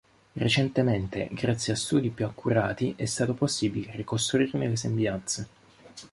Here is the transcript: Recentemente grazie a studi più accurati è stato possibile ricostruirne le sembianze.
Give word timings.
Recentemente 0.33 1.29
grazie 1.31 1.73
a 1.73 1.75
studi 1.75 2.09
più 2.09 2.25
accurati 2.25 2.95
è 2.97 3.05
stato 3.05 3.35
possibile 3.35 3.91
ricostruirne 3.97 4.67
le 4.67 4.75
sembianze. 4.75 5.47